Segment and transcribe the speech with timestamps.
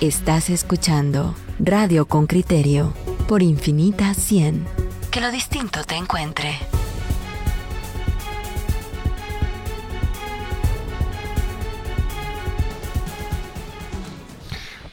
[0.00, 2.94] Estás escuchando Radio con Criterio
[3.28, 4.64] por Infinita 100.
[5.10, 6.54] Que lo distinto te encuentre.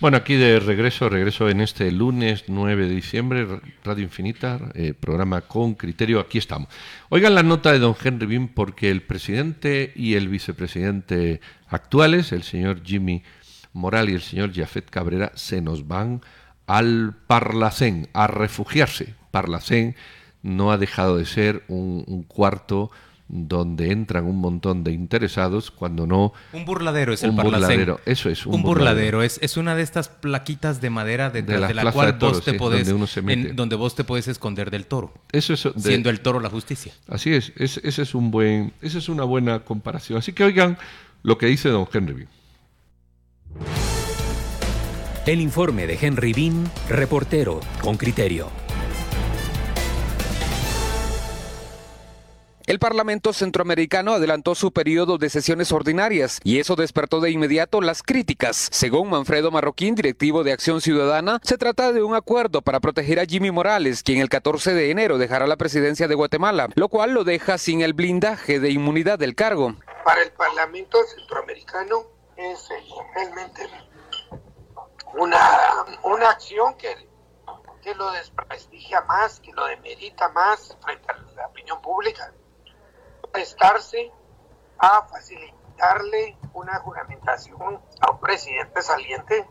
[0.02, 3.48] Bueno, aquí de regreso, regreso en este lunes 9 de diciembre,
[3.86, 6.68] Radio Infinita, eh, programa con criterio, aquí estamos.
[7.08, 11.40] Oigan la nota de don Henry Bean porque el presidente y el vicepresidente
[11.70, 13.24] actuales, el señor Jimmy
[13.74, 16.22] Moral y el señor Jafet Cabrera, se nos van
[16.66, 19.16] al Parlacén, a refugiarse.
[19.32, 19.96] Parlacén
[20.44, 22.90] no ha dejado de ser un, un cuarto
[23.30, 26.32] donde entran un montón de interesados cuando no...
[26.54, 27.62] Un burladero es el un Parlacén.
[27.62, 28.46] burladero, eso es.
[28.46, 32.08] Un, burladero, Es, es una de estas plaquitas de madera detrás la de la, cual
[32.08, 35.68] de toros, vos te podés, donde en- vos te puedes esconder del toro, Eso es
[35.78, 36.94] siendo el toro la justicia.
[37.10, 40.20] Así es, es- ese es un buen, esa es una buena comparación.
[40.20, 40.78] Así que oigan
[41.24, 42.28] lo que dice don Henry.
[45.26, 48.50] El informe de Henry Bean, reportero con criterio.
[52.66, 58.04] El Parlamento Centroamericano adelantó su periodo de sesiones ordinarias y eso despertó de inmediato las
[58.04, 58.68] críticas.
[58.72, 63.26] Según Manfredo Marroquín, directivo de Acción Ciudadana, se trata de un acuerdo para proteger a
[63.26, 67.24] Jimmy Morales, quien el 14 de enero dejará la presidencia de Guatemala, lo cual lo
[67.24, 69.76] deja sin el blindaje de inmunidad del cargo.
[70.04, 73.68] para el Parlamento Centroamericano es eh, realmente
[75.16, 75.40] una,
[76.04, 77.10] una acción que,
[77.82, 82.32] que lo desprestigia más, que lo demerita más frente a la opinión pública.
[83.32, 84.12] Prestarse
[84.78, 89.50] a facilitarle una juramentación a un presidente saliente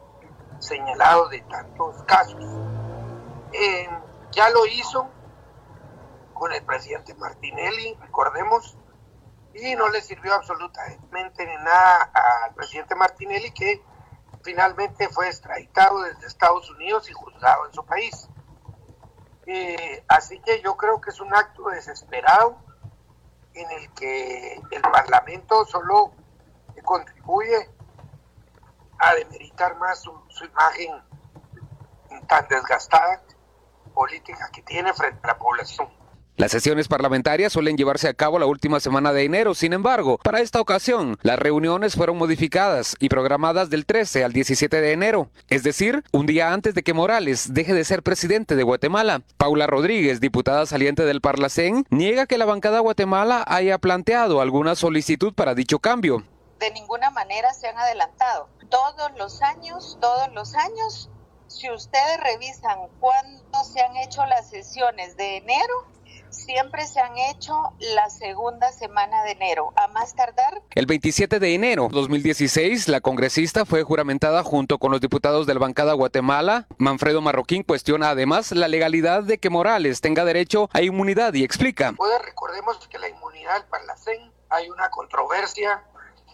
[0.60, 2.42] señalado de tantos casos.
[3.52, 3.88] Eh,
[4.30, 5.08] ya lo hizo
[6.34, 8.76] con el presidente Martinelli, recordemos,
[9.58, 12.10] y no le sirvió absolutamente de nada
[12.44, 13.82] al presidente Martinelli que
[14.42, 18.28] finalmente fue extraditado desde Estados Unidos y juzgado en su país.
[19.46, 22.58] Eh, así que yo creo que es un acto desesperado
[23.54, 26.12] en el que el Parlamento solo
[26.84, 27.70] contribuye
[28.98, 31.02] a demeritar más su, su imagen
[32.26, 33.22] tan desgastada
[33.94, 35.88] política que tiene frente a la población.
[36.38, 40.40] Las sesiones parlamentarias suelen llevarse a cabo la última semana de enero, sin embargo, para
[40.40, 45.62] esta ocasión, las reuniones fueron modificadas y programadas del 13 al 17 de enero, es
[45.62, 49.22] decir, un día antes de que Morales deje de ser presidente de Guatemala.
[49.38, 55.32] Paula Rodríguez, diputada saliente del Parlacén, niega que la bancada Guatemala haya planteado alguna solicitud
[55.32, 56.22] para dicho cambio.
[56.60, 58.48] de ninguna manera se han adelantado.
[58.68, 61.08] Todos los años, todos los años,
[61.48, 65.74] si ustedes revisan cuándo se han hecho las sesiones de enero,
[66.36, 71.54] siempre se han hecho la segunda semana de enero, a más tardar El 27 de
[71.54, 76.66] enero 2016, la congresista fue juramentada junto con los diputados de la bancada Guatemala.
[76.78, 81.94] Manfredo Marroquín cuestiona además la legalidad de que Morales tenga derecho a inmunidad y explica.
[81.96, 85.82] Pues recordemos que la inmunidad del Parlacén hay una controversia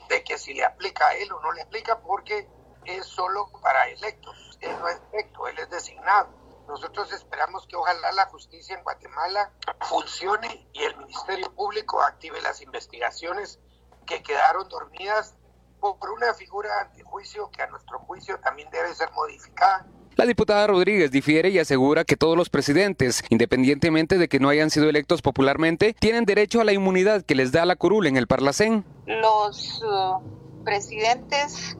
[0.08, 2.48] de que si le aplica a él o no le aplica porque
[2.84, 4.58] es solo para electos.
[4.60, 6.41] Él no es electo, él es designado.
[6.68, 12.62] Nosotros esperamos que ojalá la justicia en Guatemala funcione y el Ministerio Público active las
[12.62, 13.58] investigaciones
[14.06, 15.34] que quedaron dormidas
[15.80, 19.86] por una figura ante juicio que a nuestro juicio también debe ser modificada.
[20.14, 24.70] La diputada Rodríguez difiere y asegura que todos los presidentes, independientemente de que no hayan
[24.70, 28.26] sido electos popularmente, tienen derecho a la inmunidad que les da la curul en el
[28.26, 28.84] Parlacén.
[29.06, 31.76] los uh, presidentes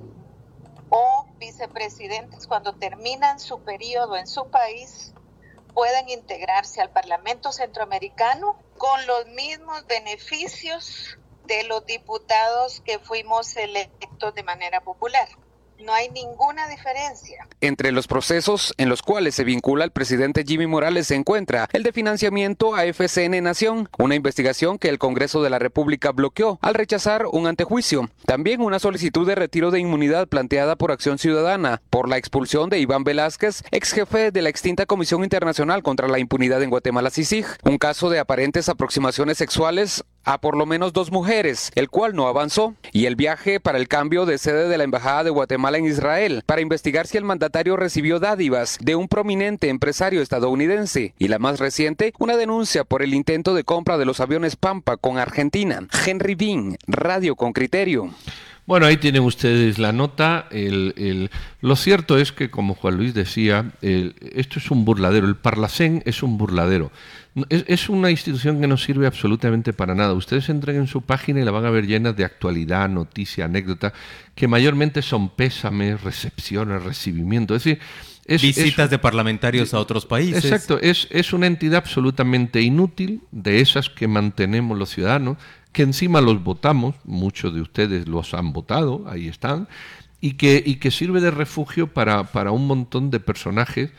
[0.94, 5.14] o vicepresidentes cuando terminan su periodo en su país
[5.72, 14.34] pueden integrarse al Parlamento Centroamericano con los mismos beneficios de los diputados que fuimos electos
[14.34, 15.28] de manera popular.
[15.84, 17.46] No hay ninguna diferencia.
[17.60, 21.82] Entre los procesos en los cuales se vincula al presidente Jimmy Morales se encuentra el
[21.82, 26.74] de financiamiento a FCN Nación, una investigación que el Congreso de la República bloqueó al
[26.74, 28.10] rechazar un antejuicio.
[28.26, 32.78] También una solicitud de retiro de inmunidad planteada por Acción Ciudadana por la expulsión de
[32.78, 37.46] Iván Velázquez, ex jefe de la extinta Comisión Internacional contra la Impunidad en Guatemala CICIG,
[37.64, 42.28] un caso de aparentes aproximaciones sexuales a por lo menos dos mujeres, el cual no
[42.28, 45.86] avanzó, y el viaje para el cambio de sede de la Embajada de Guatemala en
[45.86, 51.38] Israel para investigar si el mandatario recibió dádivas de un prominente empresario estadounidense, y la
[51.38, 55.86] más reciente, una denuncia por el intento de compra de los aviones Pampa con Argentina.
[56.06, 58.10] Henry Bean, Radio con Criterio.
[58.64, 60.48] Bueno, ahí tienen ustedes la nota.
[61.60, 65.26] lo cierto es que, como Juan Luis decía, esto es un burladero.
[65.26, 66.92] El Parlacén es un burladero.
[67.48, 70.12] Es, una institución que no sirve absolutamente para nada.
[70.12, 73.94] Ustedes entren en su página y la van a ver llena de actualidad, noticia, anécdota,
[74.34, 77.54] que mayormente son pésames, recepciones, recibimiento.
[77.54, 77.80] Es decir,
[78.26, 80.44] visitas de parlamentarios a otros países.
[80.44, 85.38] Exacto, es, es una entidad absolutamente inútil, de esas que mantenemos los ciudadanos,
[85.72, 89.68] que encima los votamos, muchos de ustedes los han votado, ahí están,
[90.20, 93.90] y que, y que sirve de refugio para, para un montón de personajes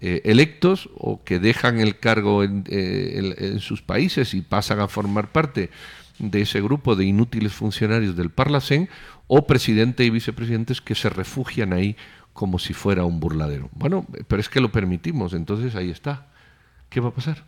[0.00, 5.32] eh, electos o que dejan el cargo eh, en, sus países y pasan a formar
[5.32, 5.70] parte
[6.18, 8.88] de ese grupo de inútiles funcionarios del Parlacén
[9.26, 11.96] o presidente y vicepresidentes que se refugian ahí
[12.32, 13.70] como si fuera un burladero.
[13.72, 16.28] Bueno, pero es que lo permitimos, entonces ahí está.
[16.88, 17.44] ¿Qué va a pasar?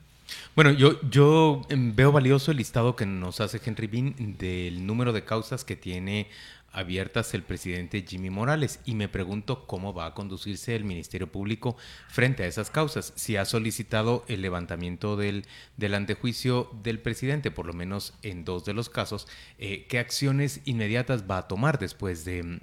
[0.55, 5.12] Bueno, yo, yo em, veo valioso el listado que nos hace Henry Bean del número
[5.12, 6.29] de causas que tiene
[6.72, 11.76] abiertas el presidente Jimmy Morales y me pregunto cómo va a conducirse el Ministerio Público
[12.08, 13.12] frente a esas causas.
[13.17, 15.46] Si ha solicitado el levantamiento del,
[15.76, 19.26] del antejuicio del presidente, por lo menos en dos de los casos,
[19.58, 22.61] eh, ¿qué acciones inmediatas va a tomar después de,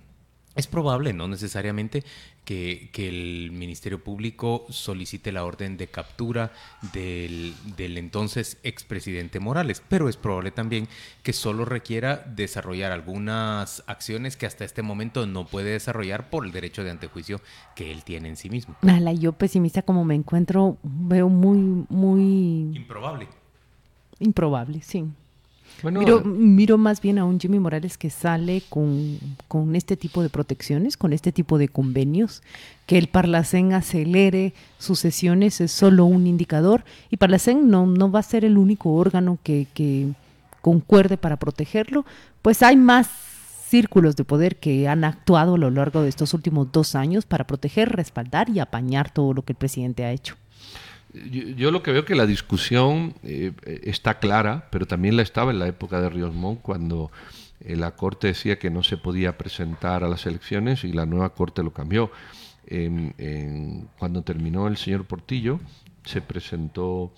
[0.57, 2.03] es probable, no necesariamente,
[2.43, 6.51] que, el Ministerio Público solicite la orden de captura
[6.93, 10.87] del, del, entonces expresidente Morales, pero es probable también
[11.23, 16.51] que solo requiera desarrollar algunas acciones que hasta este momento no puede desarrollar por el
[16.51, 17.41] derecho de antejuicio
[17.75, 18.75] que él tiene en sí mismo.
[18.81, 22.75] Nala, yo pesimista como me encuentro, veo muy, muy...
[22.75, 23.27] Improbable.
[24.19, 25.05] Improbable, sí
[25.83, 30.29] miro, miro, más bien a un Jimmy Morales que sale con, con, este tipo de
[30.29, 32.41] protecciones, con este tipo de convenios,
[32.85, 38.19] que el Parlacén acelere sus sesiones es solo un indicador y Parlacén no, no va
[38.19, 40.09] a ser el único órgano que, que
[40.61, 42.05] concuerde para protegerlo,
[42.41, 43.09] pues hay más
[43.67, 47.45] círculos de poder que han actuado a lo largo de estos últimos dos años para
[47.45, 50.35] proteger, respaldar y apañar todo lo que el presidente ha hecho.
[51.29, 53.51] Yo, lo que veo que la discusión eh,
[53.83, 57.11] está clara, pero también la estaba en la época de Ríos Montt, cuando
[57.61, 61.33] eh, la Corte decía que no se podía presentar a las elecciones y la nueva
[61.33, 62.11] Corte lo cambió.
[63.97, 65.59] cuando terminó el señor Portillo,
[66.03, 67.13] se presentó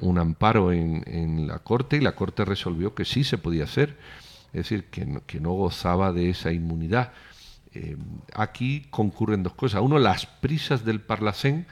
[0.00, 3.96] un amparo en, la Corte y la Corte resolvió que sí se podía hacer,
[4.52, 7.12] es decir, que no, gozaba de esa inmunidad.
[7.72, 7.96] Eh,
[8.34, 9.80] aquí concurren dos cosas.
[9.82, 11.66] Uno, las prisas del Parlacén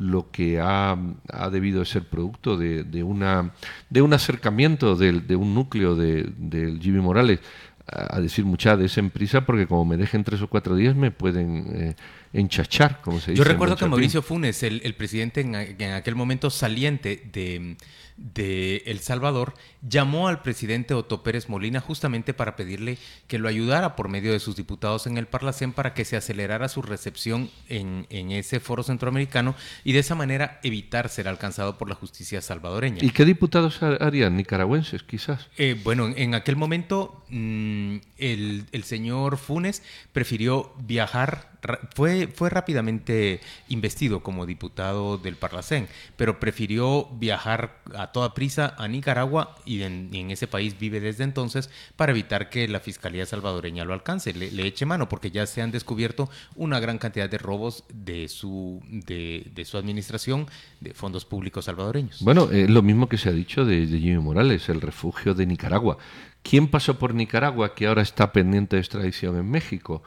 [0.00, 0.96] lo que ha,
[1.28, 3.52] ha debido ser producto de, de, una,
[3.90, 7.40] de un acercamiento de, de un núcleo de, Jimmy Morales
[7.86, 11.10] a, decir mucha de esa empresa porque como me dejen tres o cuatro días me
[11.10, 11.96] pueden eh,
[12.32, 13.42] enchachar, como se dice.
[13.42, 17.76] Yo recuerdo que Mauricio Funes, el, el presidente en, en, aquel momento saliente de,
[18.20, 19.54] de El Salvador,
[19.86, 24.40] llamó al presidente Otto Pérez Molina justamente para pedirle que lo ayudara por medio de
[24.40, 29.54] sus diputados en el Parlacén para que se acelerara su recepción en, ese foro centroamericano
[29.84, 32.98] y de esa manera evitar ser alcanzado por la justicia salvadoreña.
[33.00, 34.36] ¿Y qué diputados harían?
[34.36, 35.48] ¿Nicaragüenses, quizás?
[35.56, 39.82] Eh, bueno, en aquel momento mm, el, el señor Funes
[40.12, 41.50] prefirió viajar
[41.94, 48.88] fue, fue rápidamente investido como diputado del Parlacén, pero prefirió viajar a toda prisa a
[48.88, 53.94] Nicaragua y en, ese país vive desde entonces para evitar que la Fiscalía salvadoreña lo
[53.94, 58.28] alcance, le, eche mano, porque ya se han descubierto una gran cantidad de robos de
[58.28, 60.46] su, de, su administración
[60.80, 62.22] de fondos públicos salvadoreños.
[62.22, 65.46] Bueno, es lo mismo que se ha dicho de, de Jimmy Morales, el refugio de
[65.46, 65.98] Nicaragua.
[66.42, 70.02] ¿Quién pasó por Nicaragua que ahora está pendiente de extradición en México?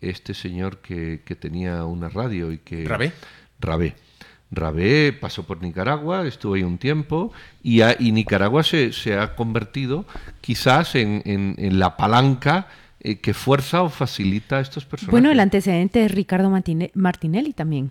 [0.00, 2.84] Este señor que, que tenía una radio y que...
[2.84, 3.12] Rabé.
[3.60, 4.07] Rabé.
[4.50, 10.06] Rabé pasó por Nicaragua, estuvo ahí un tiempo y, y Nicaragua se, se, ha convertido
[10.40, 12.68] quizás en, en, la palanca
[13.00, 15.12] eh, que fuerza o facilita a estos personajes.
[15.12, 17.90] Bueno, el antecedente es Ricardo Martinelli también.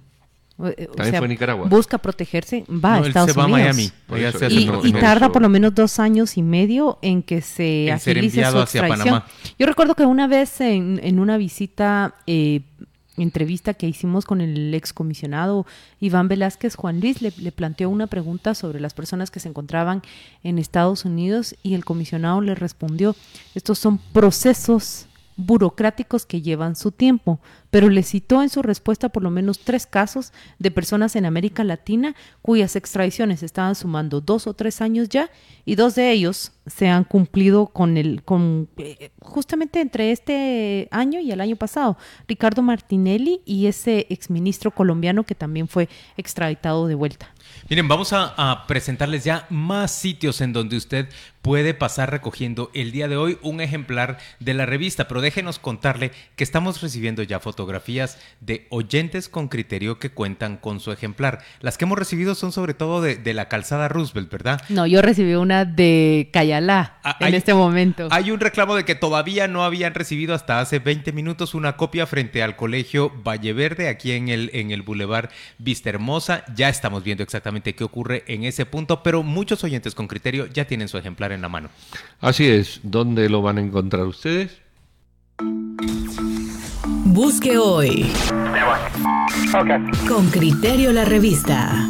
[0.63, 1.67] Eh, también fue Nicaragua.
[1.67, 3.61] Busca protegerse, va a Estados se va Unidos.
[3.61, 4.83] A Miami.
[4.83, 9.23] Y, tarda por lo menos dos años y medio en que se agilice su extradición.
[9.59, 12.61] Yo recuerdo que una vez en, en una visita eh,
[13.17, 15.65] entrevista que hicimos con el excomisionado
[15.99, 20.01] Iván Velázquez, Juan Luis le, le, planteó una pregunta sobre las personas que se encontraban
[20.43, 23.15] en Estados Unidos y el comisionado le respondió,
[23.55, 27.39] estos son procesos burocráticos que llevan su tiempo,
[27.69, 31.63] pero le citó en su respuesta por lo menos tres casos de personas en América
[31.63, 35.29] Latina cuyas extradiciones estaban sumando dos o tres años ya
[35.63, 41.19] y dos de ellos se han cumplido con el con eh, justamente entre este año
[41.19, 46.95] y el año pasado Ricardo Martinelli y ese exministro colombiano que también fue extraditado de
[46.95, 47.33] vuelta.
[47.69, 51.07] Miren, vamos a, a presentarles ya más sitios en donde usted
[51.47, 55.07] puede pasar recogiendo el día de hoy un ejemplar de la revista.
[55.07, 60.81] Pero déjenos contarle que estamos recibiendo ya fotografías de oyentes con criterio que cuentan con
[60.81, 61.39] su ejemplar.
[61.61, 64.61] Las que hemos recibido son sobre todo de, la calzada Roosevelt, ¿verdad?
[64.67, 68.09] No, yo recibí una de Cayalá ah, en este momento.
[68.11, 72.07] Hay un reclamo de que todavía no habían recibido hasta hace 20 minutos una copia
[72.07, 76.43] frente al colegio Valle Verde, aquí en el, en el Boulevard Vista Hermosa.
[76.53, 80.65] Ya estamos viendo exactamente qué ocurre en ese punto, pero muchos oyentes con criterio ya
[80.65, 81.69] tienen su ejemplar en la mano.
[82.19, 84.61] Así es, ¿dónde lo van a encontrar ustedes?
[87.05, 88.11] Busque hoy.
[90.07, 91.89] Con criterio la revista.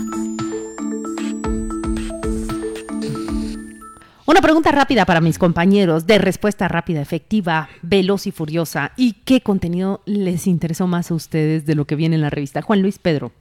[4.25, 8.91] Una pregunta rápida para mis compañeros, de respuesta rápida, efectiva, veloz y furiosa.
[8.97, 12.61] ¿Y qué contenido les interesó más a ustedes de lo que viene en la revista?
[12.61, 13.31] Juan Luis Pedro.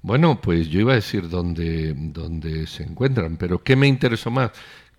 [0.00, 4.50] Bueno, pues yo iba a decir dónde, dónde se encuentran, pero ¿qué me interesó más?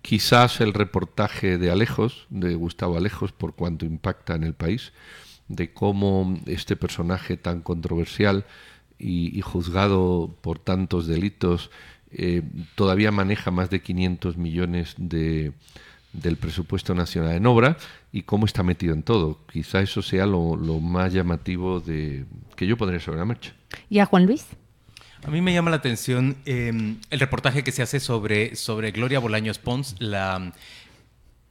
[0.02, 4.92] Quizás el reportaje de Alejos, de Gustavo Alejos, por cuanto impacta en el país,
[5.48, 8.44] de cómo este personaje tan controversial
[8.98, 11.70] y, juzgado por tantos delitos
[12.10, 12.42] eh,
[12.74, 15.52] todavía maneja más de 500 millones de,
[16.12, 17.76] del presupuesto nacional en obra
[18.12, 19.38] y cómo está metido en todo.
[19.52, 22.24] Quizá eso sea lo, más llamativo de
[22.56, 23.54] que yo pondría sobre la marcha.
[23.90, 24.46] ¿Y a Juan Luis?
[25.26, 29.18] A mí me llama la atención em, el reportaje que se hace sobre, sobre Gloria
[29.18, 30.52] Bolaños Pons, la,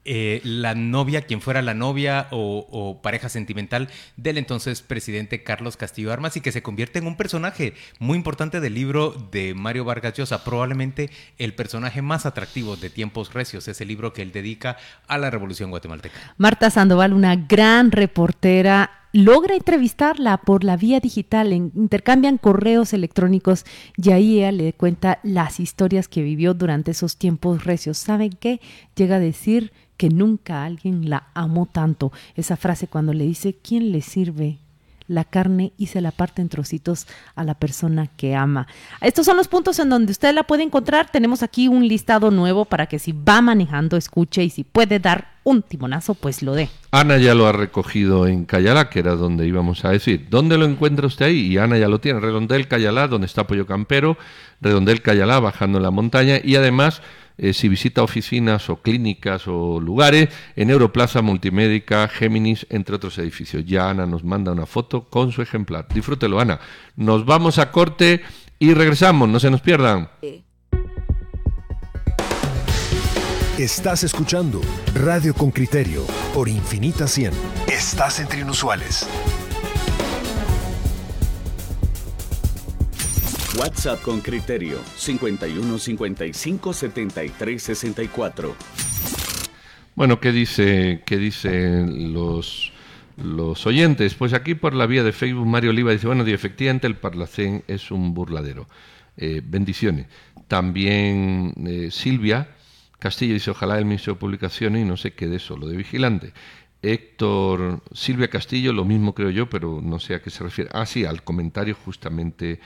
[0.10, 6.14] eh, la novia, quien fuera la novia o, pareja sentimental del entonces presidente Carlos Castillo
[6.14, 10.14] Armas y que se convierte en un personaje muy importante del libro de Mario Vargas
[10.14, 14.78] Llosa, probablemente el personaje más atractivo de Tiempos Recios, ese libro que él dedica
[15.10, 16.16] a la Revolución Guatemalteca.
[16.38, 24.12] Marta Sandoval, una gran reportera logra entrevistarla por la vía digital, intercambian correos electrónicos y
[24.12, 27.98] ahí ella le cuenta las historias que vivió durante esos tiempos recios.
[27.98, 28.62] ¿Saben qué?
[28.96, 32.12] Llega a decir que nunca alguien la amó tanto.
[32.36, 34.60] Esa frase cuando le dice, ¿quién le sirve
[35.08, 38.68] la carne y se la parte en trocitos a la persona que ama.
[39.02, 41.10] Estos son los puntos en donde usted la puede encontrar.
[41.12, 45.38] Tenemos aquí un listado nuevo para que si va manejando, escuche y si puede dar
[45.44, 46.70] un timonazo, pues lo dé.
[46.92, 50.28] Ana ya lo ha recogido en Cayalá, que era donde íbamos a decir.
[50.30, 51.40] ¿Dónde lo encuentra usted ahí?
[51.48, 52.20] Y Ana ya lo tiene.
[52.20, 54.18] Redondel Cayalá, donde está Pollo Campero.
[54.60, 56.40] Redondel Cayalá, bajando en la montaña.
[56.44, 57.02] Y además
[57.38, 63.66] eh, si visita oficinas o clínicas o lugares, en Europlaza, Multimédica, Géminis, entre otros edificios.
[63.66, 65.88] Ya Ana nos manda una foto con su ejemplar.
[65.94, 66.60] Disfrútelo, Ana.
[66.96, 68.22] Nos vamos a corte
[68.60, 70.10] y regresamos, no se nos pierdan.
[73.58, 74.62] Estás escuchando
[74.94, 77.32] Radio con Criterio por Infinita 100.
[77.68, 79.08] Estás entre inusuales.
[83.58, 88.56] WhatsApp con criterio 51 55 73 64.
[89.96, 92.72] Bueno, ¿qué dice qué dicen los
[93.18, 94.14] los oyentes?
[94.14, 97.90] Pues aquí por la vía de Facebook Mario Oliva dice, bueno, efectivamente el Parlacén es
[97.90, 98.68] un burladero.
[99.18, 100.06] Eh, bendiciones.
[100.48, 102.50] También eh, Silvia
[103.00, 106.34] Castillo dice, ojalá el ministro de Publicaciones y no se quede solo de vigilante.
[106.84, 110.70] Héctor Silvia Castillo, lo mismo creo yo, pero no sé a qué se refiere.
[110.74, 112.60] Ah, sí, al comentario justamente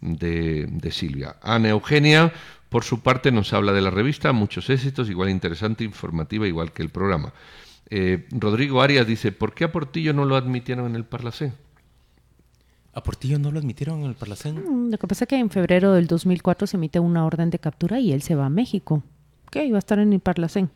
[0.00, 1.36] de, Silvia.
[1.42, 2.32] Ana Eugenia,
[2.68, 6.82] por su parte, nos habla de la revista, muchos éxitos, igual interesante, informativa, igual que
[6.82, 7.32] el programa.
[7.88, 11.54] Eh, Rodrigo Arias dice, ¿por qué a Portillo no lo admitieron en el Parlacén?
[12.92, 14.56] ¿A Portillo no lo admitieron en el Parlacén?
[14.56, 17.58] Mm, lo que pasa es que en febrero del 2004 se emite una orden de
[17.58, 19.02] captura y él se va a México.
[19.50, 19.66] ¿Qué?
[19.66, 20.70] Iba a estar en el Parlacén.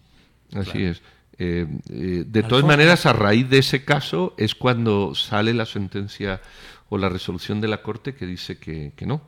[0.53, 1.03] Así es.
[1.39, 6.43] Eh, eh, de todas maneras, a raíz de ese caso es cuando sale la sentencia
[6.91, 9.23] o la resolución de la Corte que dice que, que no,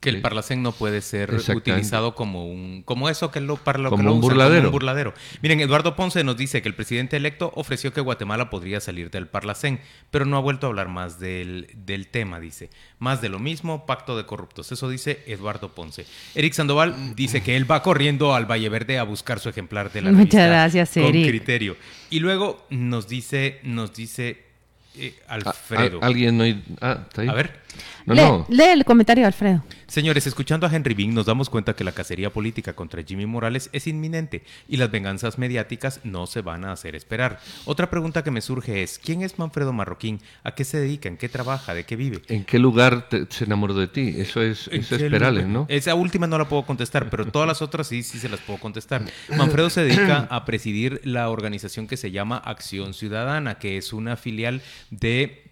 [0.00, 4.12] que el Parlacén no puede ser utilizado como un como eso que lo para como,
[4.12, 4.70] un burladero.
[4.70, 5.14] burladero.
[5.42, 9.26] Miren, Eduardo Ponce nos dice que el presidente electo ofreció que Guatemala podría salir del
[9.26, 9.80] Parlacén,
[10.10, 12.70] pero no ha vuelto a hablar más del, del tema, dice.
[12.98, 14.70] Más de lo mismo, pacto de corruptos.
[14.70, 16.06] Eso dice Eduardo Ponce.
[16.34, 20.02] Eric Sandoval dice que él va corriendo al Valle Verde a buscar su ejemplar de
[20.02, 21.76] la Muchas gracias, con criterio.
[22.10, 24.45] Y luego nos dice nos dice
[24.98, 26.00] eh, Alfredo.
[26.02, 26.62] ¿Alguien no hay...
[26.80, 27.28] Ah, ¿está ahí?
[27.28, 27.65] A ver.
[28.06, 29.62] No, lee, el comentario de Alfredo.
[29.86, 33.70] Señores, escuchando a Henry Bean nos damos cuenta que la cacería política contra Jimmy Morales
[33.72, 37.40] es inminente y las venganzas mediáticas no se van a hacer esperar.
[37.66, 40.20] Otra pregunta que me surge es, ¿quién es Manfredo Marroquín?
[40.42, 41.08] ¿A qué se dedica?
[41.08, 41.72] ¿En qué trabaja?
[41.72, 42.22] ¿De qué vive?
[42.28, 44.14] ¿En qué lugar se enamoró de ti?
[44.18, 45.66] Eso es, eso es ¿no?
[45.68, 48.58] Esa última no la puedo contestar, pero todas las otras sí, sí se las puedo
[48.58, 49.02] contestar.
[49.36, 54.16] Manfredo se dedica a presidir la organización que se llama Acción Ciudadana, que es una
[54.16, 55.45] filial de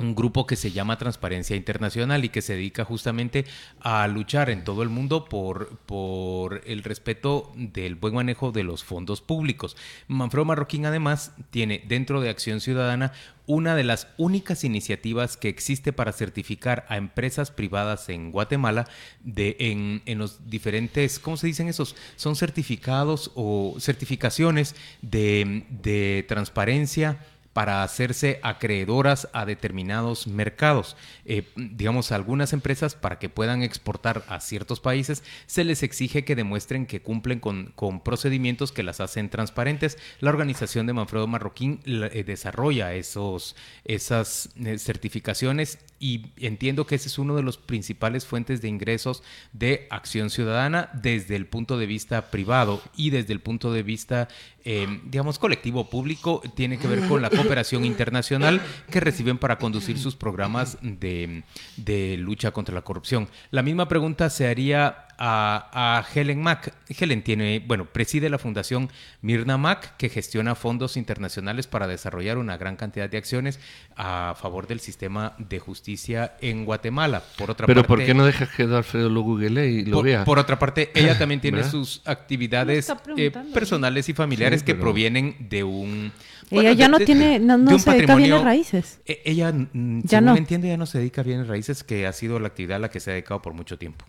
[0.00, 3.44] un grupo que se llama Transparencia Internacional y que se dedica justamente
[3.80, 8.84] a luchar en todo el mundo por, por el respeto del buen manejo de los
[8.84, 9.76] fondos públicos.
[10.08, 13.12] Manfredo Marroquín además tiene dentro de Acción Ciudadana
[13.46, 18.86] una de las únicas iniciativas que existe para certificar a empresas privadas en Guatemala
[19.24, 21.96] de, en, en los diferentes, ¿cómo se dicen esos?
[22.14, 27.18] Son certificados o certificaciones de, de transparencia
[27.52, 30.96] para hacerse acreedoras a determinados mercados.
[31.24, 36.36] Eh, digamos, algunas empresas para que puedan exportar a ciertos países se les exige que
[36.36, 39.98] demuestren que cumplen con, procedimientos que las hacen transparentes.
[40.20, 47.08] La organización de Manfredo Marroquín eh, desarrolla esos, esas eh, certificaciones y entiendo que ese
[47.08, 51.86] es uno de los principales fuentes de ingresos de Acción Ciudadana desde el punto de
[51.86, 54.28] vista privado y desde el punto de vista,
[54.64, 59.98] eh, digamos, colectivo público, tiene que ver con la cooperación internacional que reciben para conducir
[59.98, 61.44] sus programas de,
[61.76, 63.28] de lucha contra la corrupción.
[63.50, 66.72] La misma pregunta se haría a, Helen Mack.
[66.88, 68.88] Helen tiene, bueno, preside la fundación
[69.20, 73.60] Mirna Mack, que gestiona fondos internacionales para desarrollar una gran cantidad de acciones
[73.96, 77.22] a favor del sistema de justicia en Guatemala.
[77.36, 80.24] Por otra Pero ¿por qué no dejas que Alfredo lo google y lo vea?
[80.24, 85.64] Por otra parte, ella también tiene sus actividades eh, personales y familiares que provienen de
[85.64, 86.12] un...
[86.50, 89.00] ella ya no tiene, no, se dedica a bienes raíces.
[89.04, 90.32] E, ella, mm, ya no.
[90.32, 92.80] me entiende, ya no se dedica a bienes raíces, que ha sido la actividad a
[92.80, 94.06] la que se ha dedicado por mucho tiempo.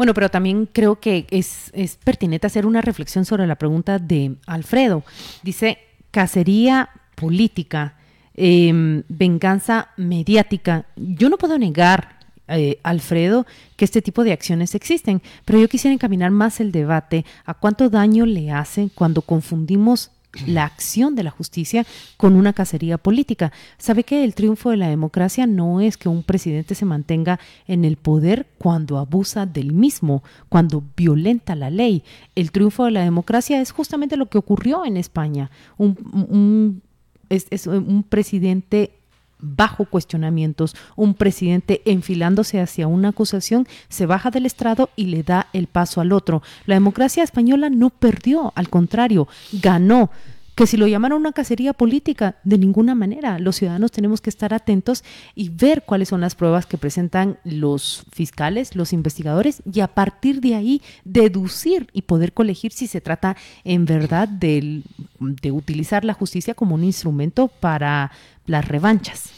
[0.00, 5.04] Bueno, pero también creo que es, pertinente hacer una reflexión sobre la pregunta de Alfredo.
[5.42, 5.76] Dice,
[6.10, 7.98] cacería política,
[8.32, 10.86] em, venganza mediática.
[10.96, 15.92] Yo no puedo negar eh, Alfredo, que este tipo de acciones existen, pero yo quisiera
[15.92, 20.12] encaminar más el debate a cuánto daño le hace cuando confundimos
[20.46, 21.84] la acción de la justicia
[22.16, 23.52] con una cacería política.
[23.78, 27.84] Sabe que el triunfo de la democracia no es que un presidente se mantenga en
[27.84, 32.04] el poder cuando abusa del mismo, cuando violenta la ley.
[32.34, 35.50] El triunfo de la democracia es justamente lo que ocurrió en España.
[35.78, 36.82] Un,
[37.28, 38.99] es un presidente
[39.42, 45.48] bajo cuestionamientos, un presidente enfilándose hacia una acusación, se baja del estrado y le da
[45.52, 46.42] el paso al otro.
[46.66, 50.10] La democracia española no perdió, al contrario, ganó
[50.60, 53.38] que si lo llamaron una cacería política, de ninguna manera.
[53.38, 55.02] Los ciudadanos tenemos que estar atentos
[55.34, 60.42] y ver cuáles son las pruebas que presentan los fiscales, los investigadores, y a partir
[60.42, 64.82] de ahí deducir y poder colegir si se trata en verdad de,
[65.18, 68.12] de utilizar la justicia como un instrumento para
[68.44, 69.30] las revanchas.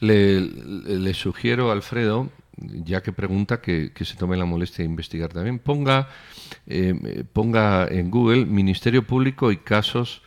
[0.00, 5.60] Le, sugiero, Alfredo, ya que pregunta, que, se tome la molestia de investigar también.
[5.60, 6.08] Ponga,
[6.66, 10.22] eh, ponga en Google Ministerio Público y casos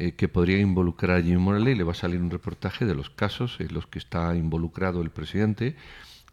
[0.00, 3.10] eh, que podría involucrar a Jimmy Morales le va a salir un reportaje de los
[3.10, 5.74] casos en los que está involucrado el presidente,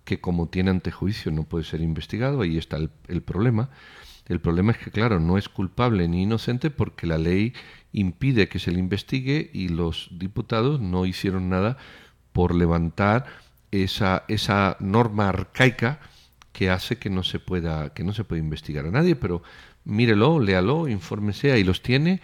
[0.04, 3.72] que como tiene antejuicio no puede ser investigado, ahí está el, problema.
[4.28, 7.54] El problema es que, claro, no es culpable ni inocente porque la ley
[7.92, 11.78] impide que se le investigue y los diputados no hicieron nada
[12.34, 13.26] por levantar
[13.72, 16.00] esa, esa norma arcaica
[16.52, 19.42] que hace que no se pueda que no se pueda investigar a nadie, pero
[19.86, 22.22] mírelo, léalo, infórmese, ahí los tiene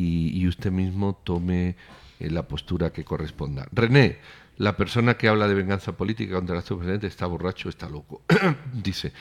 [0.00, 1.76] y, usted mismo tome
[2.18, 3.66] eh, la postura que corresponda.
[3.72, 4.18] René,
[4.58, 8.22] la persona que habla de venganza política contra el presidente está borracho, está loco.
[8.72, 9.12] Dice,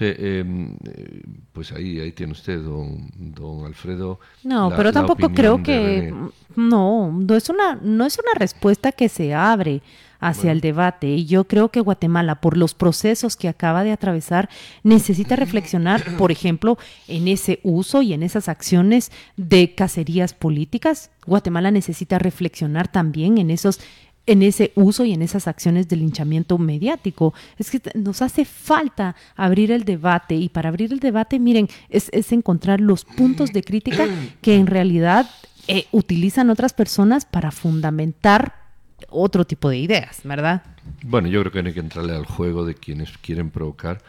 [0.00, 4.18] em, eh, pues ahí, ahí tiene usted, don, don Alfredo.
[4.44, 6.14] No, pero tampoco creo que...
[6.56, 9.82] No, no es, una, no es una respuesta que se abre
[10.20, 11.08] hacia el debate.
[11.08, 14.48] Y yo creo que Guatemala, por los procesos que acaba de atravesar,
[14.82, 21.10] necesita reflexionar, por ejemplo, en ese uso y en esas acciones de cacerías políticas.
[21.26, 23.80] Guatemala necesita reflexionar también en esos
[24.28, 27.32] en ese uso y en esas acciones de linchamiento mediático.
[27.56, 32.10] Es que nos hace falta abrir el debate y para abrir el debate, miren, es,
[32.30, 34.06] encontrar los puntos de crítica
[34.42, 35.30] que en realidad
[35.66, 38.67] eh, utilizan otras personas para fundamentar
[39.08, 40.62] otro tipo de ideas, ¿verdad?
[41.02, 44.02] Bueno, yo creo que hay que entrarle al juego de quienes quieren provocar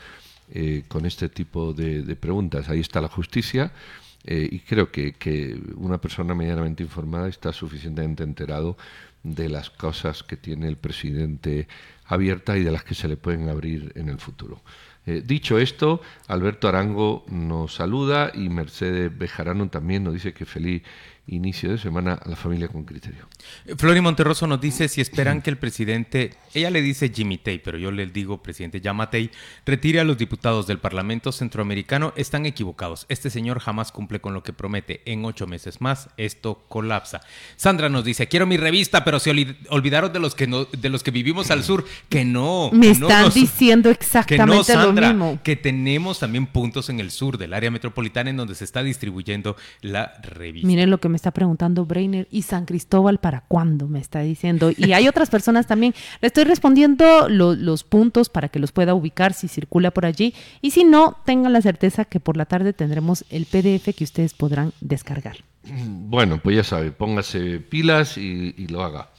[0.51, 2.69] eh, con este tipo de, preguntas.
[2.69, 3.71] Ahí está la justicia
[4.25, 8.77] eh, y creo que, que, una persona medianamente informada está suficientemente enterado
[9.23, 11.67] de las cosas que tiene el presidente
[12.05, 14.61] abierta y de las que se le pueden abrir en el futuro.
[15.05, 20.83] Eh, dicho esto, Alberto Arango nos saluda y Mercedes Bejarano también nos dice que feliz
[21.29, 23.27] inicio de semana a la familia con criterio.
[23.77, 27.77] Flori Monterroso nos dice si esperan que el presidente, ella le dice Jimmy Tay, pero
[27.77, 29.31] yo le digo presidente Yamatei,
[29.65, 33.05] retire a los diputados del Parlamento Centroamericano, están equivocados.
[33.09, 35.01] Este señor jamás cumple con lo que promete.
[35.05, 37.21] En ocho meses más, esto colapsa.
[37.55, 39.31] Sandra nos dice, quiero mi revista, pero se
[39.69, 42.71] olvidaron de los que no, de los que vivimos al sur, que no.
[42.73, 45.39] Me están diciendo exactamente lo mismo.
[45.43, 49.55] Que tenemos también puntos en el sur del área metropolitana en donde se está distribuyendo
[49.81, 50.67] la revista.
[50.67, 54.71] Miren lo que me está preguntando Brainer y San Cristóbal para cuándo me está diciendo.
[54.75, 55.93] Y hay otras personas también.
[56.21, 60.33] Le estoy respondiendo los puntos para que los pueda ubicar si circula por allí.
[60.61, 64.33] Y si no, tengan la certeza que por la tarde tendremos el PDF que ustedes
[64.33, 65.37] podrán descargar.
[65.63, 69.09] Bueno, pues ya sabe, póngase pilas y lo haga.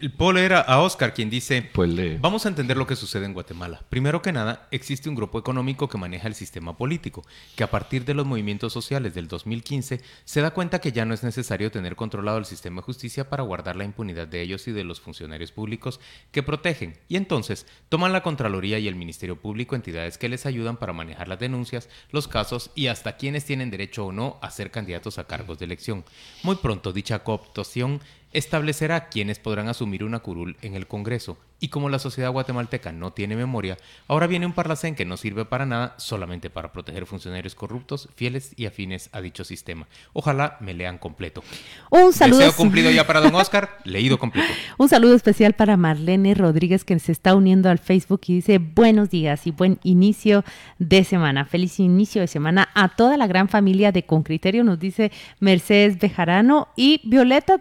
[0.00, 3.32] El Paul era a Oscar quien dice, pues vamos a entender lo que sucede en
[3.32, 3.82] Guatemala.
[3.88, 8.04] Primero que nada, existe un grupo económico que maneja el sistema político, que a partir
[8.04, 11.94] de los movimientos sociales del 2015 se da cuenta que ya no es necesario tener
[11.94, 15.52] controlado el sistema de justicia para guardar la impunidad de ellos y de los funcionarios
[15.52, 16.00] públicos
[16.32, 20.78] que protegen, y entonces toman la Contraloría y el Ministerio Público entidades que les ayudan
[20.78, 24.72] para manejar las denuncias, los casos y hasta quienes tienen derecho o no a ser
[24.72, 26.04] candidatos a cargos de elección.
[26.42, 28.00] Muy pronto dicha cooptación
[28.36, 33.12] establecerá quiénes podrán asumir una curul en el Congreso y como la sociedad guatemalteca no
[33.12, 33.76] tiene memoria,
[34.08, 38.52] ahora viene un parlacén que no sirve para nada, solamente para proteger funcionarios corruptos, fieles
[38.56, 39.86] y afines a dicho sistema.
[40.12, 41.42] Ojalá me lean completo.
[41.90, 42.40] Un saludo.
[42.40, 44.48] Deseo cumplido ya para don Oscar, leído completo.
[44.78, 49.10] Un saludo especial para Marlene Rodríguez que se está uniendo al Facebook y dice buenos
[49.10, 50.44] días y buen inicio
[50.78, 51.44] de semana.
[51.44, 55.98] Feliz inicio de semana a toda la gran familia de Con Criterio, nos dice Mercedes
[55.98, 57.60] Bejarano y Violeta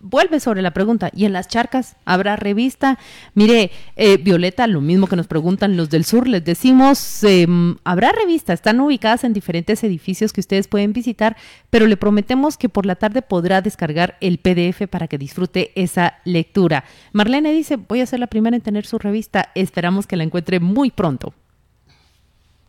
[0.00, 1.10] vuelve sobre la pregunta.
[1.14, 2.98] ¿Y en las charcas habrá revista?
[3.36, 8.10] Mire, eh, Violeta, lo mismo que nos preguntan los del sur, les decimos, em, habrá
[8.10, 11.36] revistas, están ubicadas en diferentes edificios que ustedes pueden visitar,
[11.68, 16.14] pero le prometemos que por la tarde podrá descargar el PDF para que disfrute esa
[16.24, 16.84] lectura.
[17.12, 20.58] Marlene dice, voy a ser la primera en tener su revista, esperamos que la encuentre
[20.58, 21.34] muy pronto.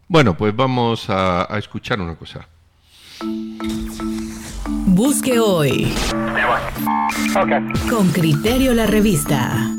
[0.09, 2.45] Bueno, pues vamos a, a escuchar una cosa.
[4.67, 5.93] Busque hoy.
[7.89, 9.76] Con criterio la revista.